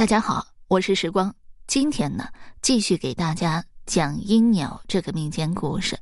[0.00, 1.34] 大家好，我是时光。
[1.66, 2.26] 今天呢，
[2.62, 5.98] 继续给大家讲鹰鸟这个民间故事。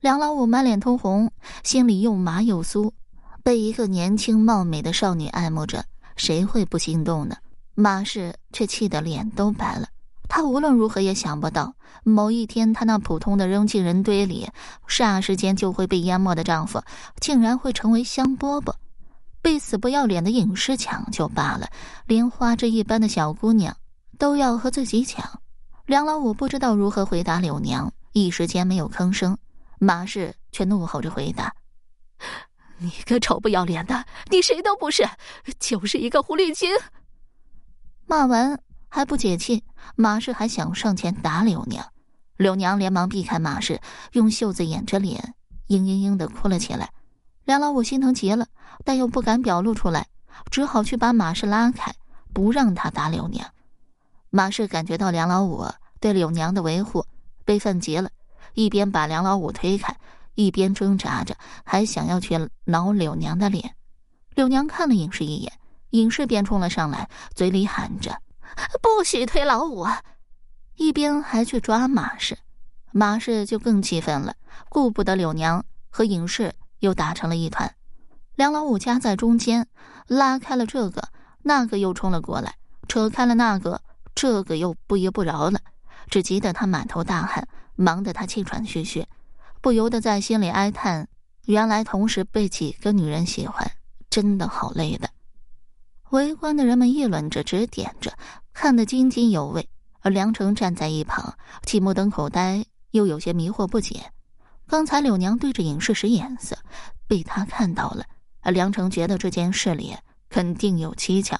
[0.00, 2.92] 梁老五满脸通红，心里又麻又酥，
[3.42, 5.82] 被一个年轻貌美的少女爱慕着，
[6.16, 7.38] 谁会不心动呢？
[7.74, 9.88] 马氏却气得脸都白了。
[10.28, 14.50] 他无论如何也想不到，某一天他那普通的扔进人堆里，
[14.86, 16.82] 霎时间就会被淹没的丈夫，
[17.18, 18.74] 竟然会成为香饽饽。
[19.44, 21.68] 被死不要脸的影视抢就罢了，
[22.06, 23.76] 连花枝一般的小姑娘
[24.18, 25.38] 都要和自己抢。
[25.84, 29.36] 梁老五不知道如何回答柳娘，一时间没有吭声。
[29.78, 31.54] 马氏却怒吼着回答
[32.80, 35.06] ：“你个丑不要脸的，你谁都不是，
[35.60, 36.70] 就是一个狐狸精！”
[38.08, 38.58] 骂完
[38.88, 39.62] 还不解气，
[39.94, 41.86] 马氏还想上前打柳娘。
[42.38, 43.78] 柳娘连忙避开马氏，
[44.12, 45.34] 用袖子掩着脸，
[45.68, 46.90] 嘤嘤嘤的哭了起来。
[47.44, 48.46] 梁老五心疼极了，
[48.84, 50.06] 但又不敢表露出来，
[50.50, 51.94] 只好去把马氏拉开，
[52.32, 53.46] 不让他打柳娘。
[54.30, 55.66] 马氏感觉到梁老五
[56.00, 57.04] 对柳娘的维护，
[57.44, 58.10] 悲愤极了，
[58.54, 59.96] 一边把梁老五推开，
[60.34, 63.74] 一边挣扎着，还想要去挠柳娘的脸。
[64.34, 65.52] 柳娘看了尹氏一眼，
[65.90, 68.20] 尹氏便冲了上来，嘴里喊着
[68.80, 69.86] ：“不许推老五！”
[70.76, 72.38] 一边还去抓马氏。
[72.90, 74.34] 马氏就更气愤了，
[74.68, 76.54] 顾不得柳娘和尹氏。
[76.80, 77.74] 又打成了一团，
[78.36, 79.66] 梁老五夹在中间，
[80.06, 81.08] 拉开了这个，
[81.42, 82.56] 那个又冲了过来，
[82.88, 83.80] 扯开了那个，
[84.14, 85.60] 这个又不依不饶了，
[86.08, 89.06] 只急得他满头大汗，忙得他气喘吁吁，
[89.60, 91.08] 不由得在心里哀叹：
[91.46, 93.70] 原来同时被几个女人喜欢，
[94.10, 95.08] 真的好累的。
[96.10, 98.12] 围观的人们议论着，指点着，
[98.52, 99.68] 看得津津有味，
[100.00, 104.12] 而梁成站在一旁，既目瞪口呆，又有些迷惑不解。
[104.66, 106.56] 刚才柳娘对着尹氏使眼色，
[107.06, 108.04] 被他看到了。
[108.42, 109.96] 梁成觉得这件事里
[110.28, 111.38] 肯定有蹊跷，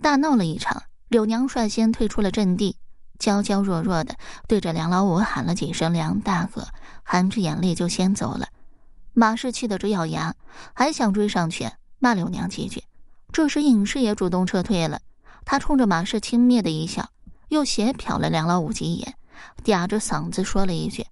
[0.00, 0.82] 大闹了一场。
[1.08, 2.76] 柳娘率先退出了阵地，
[3.18, 4.14] 娇娇弱弱的
[4.46, 6.68] 对着梁老五喊了几声“梁大哥”，
[7.02, 8.46] 含着眼泪就先走了。
[9.12, 10.36] 马氏气得直咬牙，
[10.72, 12.84] 还想追上去骂柳娘几句。
[13.32, 15.00] 这时尹氏也主动撤退了，
[15.44, 17.10] 他冲着马氏轻蔑的一笑，
[17.48, 19.14] 又斜瞟了梁老五几眼，
[19.64, 21.04] 嗲着嗓子说了一句。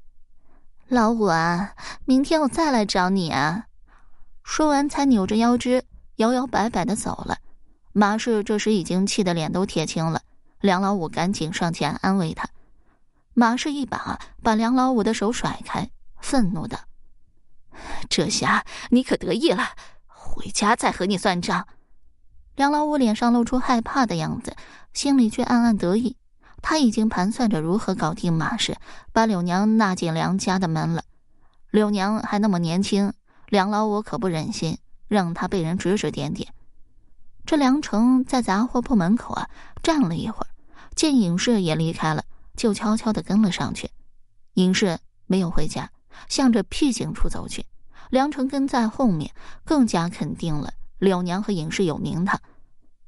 [0.91, 1.75] 老五啊，
[2.07, 3.67] 明天我再来找你啊！
[4.43, 5.85] 说完，才扭着腰肢，
[6.17, 7.37] 摇摇摆摆的走了。
[7.93, 10.23] 马氏这时已经气得脸都铁青了。
[10.61, 12.49] 梁老五赶紧上前安慰他。
[13.35, 15.91] 马氏一把把梁老五的手甩开，
[16.23, 16.81] 愤怒的
[18.09, 19.69] ：“这下你可得意了，
[20.07, 21.69] 回家再和你算账。”
[22.57, 24.57] 梁老五脸上露出害怕的样子，
[24.95, 26.17] 心里却暗暗得意。
[26.61, 28.77] 他已经盘算着如何搞定马氏，
[29.13, 31.05] 把柳娘纳进梁家的门了。
[31.71, 33.13] 柳娘还那么年轻，
[33.49, 36.53] 梁老五可不忍心让她被人指指点点。
[37.47, 39.49] 这梁成在杂货铺门口啊
[39.83, 40.49] 站了一会儿，
[40.95, 42.25] 见尹氏也离开了，
[42.57, 43.91] 就悄悄的跟了上去。
[44.55, 45.91] 尹氏没有回家，
[46.29, 47.65] 向着僻静处走去。
[48.11, 49.33] 梁成跟在后面，
[49.65, 52.41] 更加肯定了柳娘和尹氏有名堂。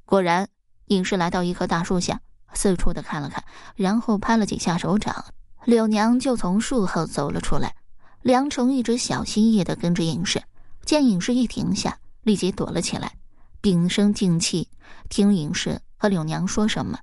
[0.04, 0.48] 果然，
[0.86, 2.20] 尹氏来到一棵大树下。
[2.52, 3.44] 四处的看了看，
[3.76, 5.24] 然后拍了几下手掌，
[5.64, 7.74] 柳娘就从树后走了出来。
[8.22, 10.42] 梁成一直小心翼翼的跟着影视，
[10.84, 13.12] 见影视一停下，立即躲了起来，
[13.60, 14.68] 屏声静气
[15.08, 16.98] 听影视和柳娘说什么。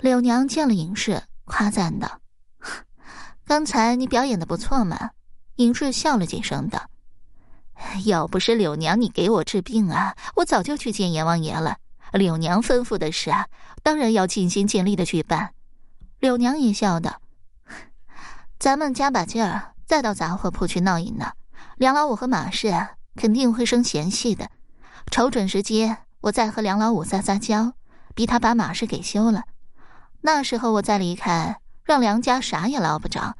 [0.00, 2.20] 柳娘见了影视，夸赞道
[3.46, 5.10] ：“刚才你表演的不错嘛。”
[5.56, 6.88] 影视笑了几声道
[8.06, 11.76] ：“要不是柳娘你给我治病啊，我早就去见阎王爷了。”
[12.12, 13.46] 柳娘吩咐的事啊，
[13.82, 15.50] 当然要尽心尽力的去办。
[16.18, 17.20] 柳娘也笑道
[18.58, 21.32] ：“咱们加把劲儿，再到杂货铺去闹一闹。
[21.76, 24.50] 梁老五和马氏肯定会生嫌隙的。
[25.10, 27.72] 瞅准时机，我再和梁老五撒撒娇，
[28.14, 29.44] 逼他把马氏给休了。
[30.20, 33.36] 那时候我再离开，让梁家啥也捞不着。”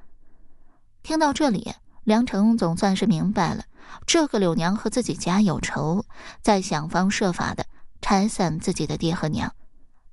[1.03, 3.65] 听到这里，梁成总算是明白了，
[4.07, 6.05] 这个柳娘和自己家有仇，
[6.41, 7.67] 在想方设法的。
[8.01, 9.55] 拆散自己的爹和娘，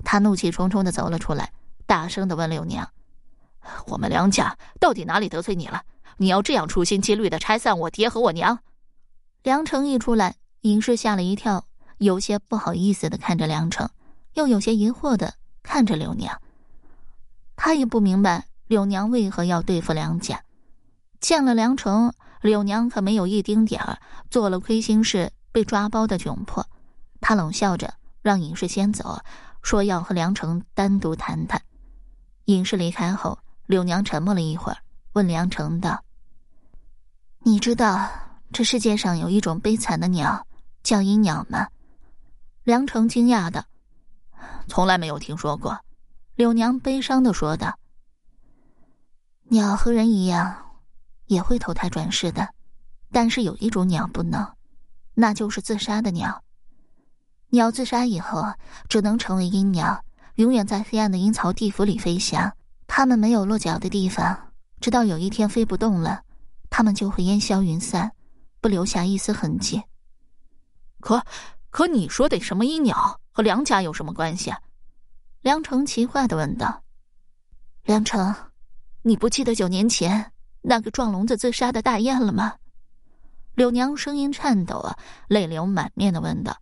[0.03, 1.51] 他怒气冲冲的走了出来，
[1.85, 2.89] 大声的问柳娘
[3.87, 5.83] ：“我们梁家到底哪里得罪你了？
[6.17, 8.59] 你要这样处心积虑的拆散我爹和我娘？”
[9.43, 11.65] 梁成一出来，尹氏吓了一跳，
[11.97, 13.89] 有些不好意思的看着梁成，
[14.33, 16.41] 又有些疑惑的看着柳娘。
[17.55, 20.43] 他也不明白柳娘为何要对付梁家。
[21.19, 26.67] 见了梁成，柳娘可没有一丁点儿做了亏心事被抓包的窘迫。
[27.19, 29.21] 他冷笑着，让尹氏先走，
[29.61, 31.61] 说要和梁成单独谈谈。
[32.45, 34.77] 尹氏离开后，柳娘沉默了一会儿，
[35.13, 36.03] 问梁成道
[37.43, 38.09] ：“你知道
[38.51, 40.47] 这世界上有一种悲惨的鸟，
[40.83, 41.67] 叫鹰鸟吗？”
[42.63, 43.63] 梁成惊讶道
[44.67, 45.77] ：“从来没有听说过。
[46.35, 47.79] 柳娘悲伤的说道
[49.49, 50.55] ：“鸟和人一样，
[51.25, 52.47] 也会投胎转世的，
[53.11, 54.55] 但是有一种鸟不能，
[55.13, 56.43] 那就是自杀的鸟。
[57.49, 58.43] 鸟自杀以后，
[58.89, 60.03] 只能成为阴鸟，
[60.35, 62.51] 永远在黑暗的阴曹地府里飞翔。
[62.87, 64.51] 它们没有落脚的地方，
[64.81, 66.21] 直到有一天飞不动了，
[66.69, 68.11] 它们就会烟消云散，
[68.59, 69.81] 不留下一丝痕迹。
[70.99, 71.23] 可，
[71.69, 74.53] 可你说的什么阴鸟和梁家有什么关系？”
[75.41, 76.83] 梁成奇怪的问道
[77.85, 78.35] ：“梁成，
[79.03, 82.55] 你不记得九年前那个撞笼子自杀的大雁了吗？”
[83.55, 84.97] 柳娘声音颤抖啊，
[85.29, 86.57] 泪流满面的问道。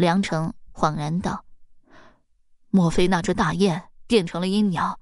[0.00, 1.44] 梁成恍然道
[2.70, 4.98] ：“莫非那只大雁变成了阴鸟？”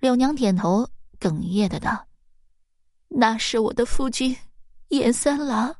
[0.00, 0.88] 柳娘点头，
[1.20, 2.06] 哽咽的道
[3.08, 4.36] ：“那是我的夫君，
[4.88, 5.76] 燕三郎。”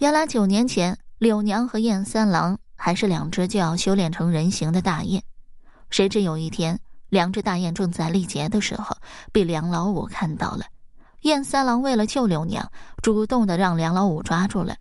[0.00, 2.58] 原来九年前，柳娘和燕三郎。
[2.82, 5.22] 还是两只就要修炼成人形的大雁，
[5.90, 6.80] 谁知有一天，
[7.10, 8.96] 两只大雁正在历劫的时候，
[9.32, 10.64] 被梁老五看到了。
[11.20, 12.72] 燕三郎为了救柳娘，
[13.02, 14.74] 主动的让梁老五抓住了。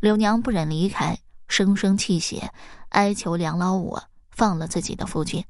[0.00, 1.16] 柳娘不忍离开，
[1.48, 2.52] 声声泣血，
[2.90, 3.98] 哀求梁老五
[4.30, 5.44] 放了自己的夫君。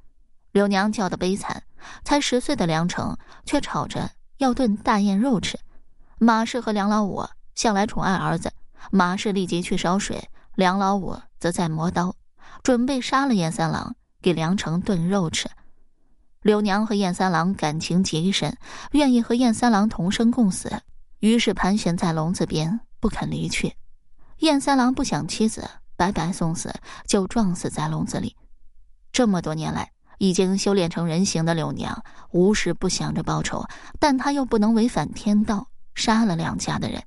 [0.53, 1.63] 柳娘叫的悲惨，
[2.05, 5.59] 才十岁的梁成却吵着要炖大雁肉吃。
[6.19, 7.25] 马氏和梁老五
[7.55, 8.53] 向来宠爱儿子，
[8.91, 10.29] 马氏立即去烧水。
[10.55, 12.15] 梁老五则在磨刀，
[12.63, 15.51] 准备杀了燕三郎，给梁成炖肉吃。
[16.43, 18.57] 柳娘和燕三郎感情极深，
[18.93, 20.83] 愿意和燕三郎同生共死，
[21.19, 23.75] 于是盘旋在笼子边不肯离去。
[24.39, 26.75] 燕三郎不想妻子白白送死，
[27.07, 28.37] 就撞死在笼子里。
[29.13, 33.65] 这么多年来，已经修炼成人形的柳娘，无时不想着报仇，
[33.99, 37.03] 但她又不能违反天道，杀了梁家的人。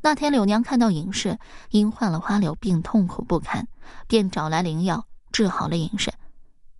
[0.00, 1.38] 那天，柳娘看到尹氏
[1.70, 3.66] 因患了花柳病痛苦不堪，
[4.06, 6.12] 便找来灵药治好了尹氏。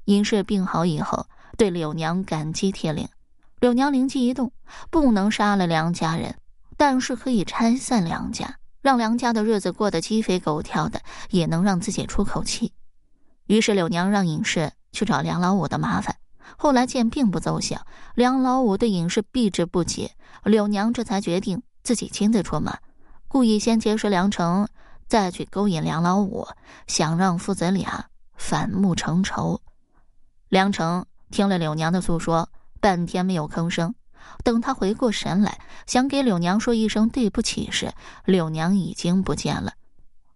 [0.04, 3.08] 尹氏病好以后，对柳娘感激涕零。
[3.60, 4.52] 柳娘灵机一动，
[4.88, 6.36] 不能杀了梁家人，
[6.76, 12.72] 但是可以拆散梁家，让梁家的日子过得鸡飞狗跳的，也能让自己出口气。
[13.46, 16.16] 于是，柳娘让尹氏去找梁老五的麻烦。
[16.56, 20.10] 后来见并不奏效，梁老五对尹氏避之不及，
[20.44, 22.78] 柳娘这才决定自己亲自出马。
[23.26, 24.68] 故意先结识梁成，
[25.06, 26.46] 再去勾引梁老五，
[26.86, 29.60] 想让父子俩反目成仇。
[30.48, 32.48] 梁成听了柳娘的诉说，
[32.80, 33.94] 半天没有吭声。
[34.44, 37.92] 等他回过神来，想给柳娘说一声对不起时，
[38.24, 39.72] 柳娘已经不见了。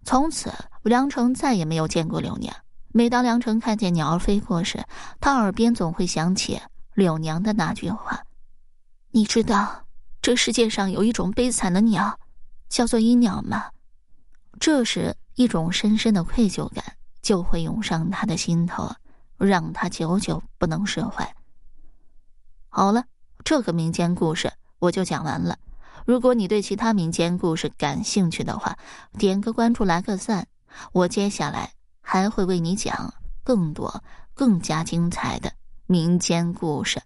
[0.04, 0.52] 从此，
[0.82, 2.54] 梁成再也没有见过柳娘。
[2.88, 4.84] 每当梁成看见鸟儿飞过时，
[5.20, 6.60] 他耳边总会想起
[6.94, 8.20] 柳娘的那句话
[9.12, 9.84] ：“你知道，
[10.20, 12.18] 这世界上有一种悲惨的鸟。”
[12.68, 13.70] 叫做阴鸟吗？
[14.58, 16.82] 这时，一种深深的愧疚感
[17.20, 18.90] 就会涌上他的心头，
[19.36, 21.34] 让他久久不能释怀。
[22.70, 23.04] 好了，
[23.44, 25.58] 这个民间故事我就讲完了。
[26.04, 28.76] 如果你对其他民间故事感兴趣的话，
[29.18, 30.46] 点个关注，来个赞，
[30.92, 34.02] 我接下来还会为你讲更多、
[34.34, 35.52] 更加精彩的
[35.86, 37.00] 民间故事。